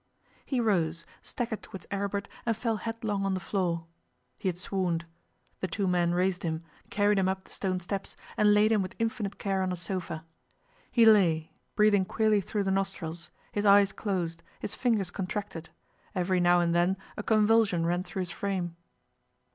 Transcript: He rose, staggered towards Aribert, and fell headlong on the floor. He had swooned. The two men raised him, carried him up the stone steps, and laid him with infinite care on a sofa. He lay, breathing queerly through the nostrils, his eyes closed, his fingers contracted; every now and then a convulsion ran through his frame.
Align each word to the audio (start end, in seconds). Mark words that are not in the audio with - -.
He 0.43 0.59
rose, 0.59 1.05
staggered 1.21 1.61
towards 1.61 1.85
Aribert, 1.91 2.27
and 2.43 2.57
fell 2.57 2.77
headlong 2.77 3.23
on 3.23 3.35
the 3.35 3.39
floor. 3.39 3.85
He 4.39 4.49
had 4.49 4.57
swooned. 4.57 5.05
The 5.59 5.67
two 5.67 5.85
men 5.85 6.15
raised 6.15 6.41
him, 6.41 6.63
carried 6.89 7.19
him 7.19 7.29
up 7.29 7.43
the 7.43 7.51
stone 7.51 7.79
steps, 7.79 8.15
and 8.35 8.51
laid 8.51 8.71
him 8.71 8.81
with 8.81 8.95
infinite 8.97 9.37
care 9.37 9.61
on 9.61 9.71
a 9.71 9.75
sofa. 9.75 10.25
He 10.91 11.05
lay, 11.05 11.51
breathing 11.75 12.05
queerly 12.05 12.41
through 12.41 12.63
the 12.63 12.71
nostrils, 12.71 13.29
his 13.51 13.67
eyes 13.67 13.91
closed, 13.91 14.41
his 14.59 14.73
fingers 14.73 15.11
contracted; 15.11 15.69
every 16.15 16.39
now 16.39 16.61
and 16.61 16.73
then 16.73 16.97
a 17.15 17.21
convulsion 17.21 17.85
ran 17.85 18.01
through 18.01 18.21
his 18.21 18.31
frame. 18.31 18.75